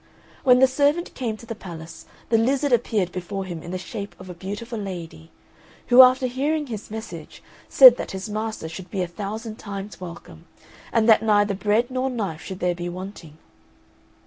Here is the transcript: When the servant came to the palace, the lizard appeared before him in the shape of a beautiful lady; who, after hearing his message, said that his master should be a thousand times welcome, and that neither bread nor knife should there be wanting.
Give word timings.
When 0.43 0.57
the 0.57 0.65
servant 0.65 1.13
came 1.13 1.37
to 1.37 1.45
the 1.45 1.53
palace, 1.53 2.07
the 2.29 2.37
lizard 2.39 2.73
appeared 2.73 3.11
before 3.11 3.45
him 3.45 3.61
in 3.61 3.69
the 3.69 3.77
shape 3.77 4.15
of 4.19 4.31
a 4.31 4.33
beautiful 4.33 4.79
lady; 4.79 5.29
who, 5.89 6.01
after 6.01 6.25
hearing 6.25 6.65
his 6.65 6.89
message, 6.89 7.43
said 7.69 7.97
that 7.97 8.09
his 8.09 8.27
master 8.27 8.67
should 8.67 8.89
be 8.89 9.03
a 9.03 9.07
thousand 9.07 9.57
times 9.57 10.01
welcome, 10.01 10.45
and 10.91 11.07
that 11.07 11.21
neither 11.21 11.53
bread 11.53 11.91
nor 11.91 12.09
knife 12.09 12.41
should 12.41 12.61
there 12.61 12.73
be 12.73 12.89
wanting. 12.89 13.37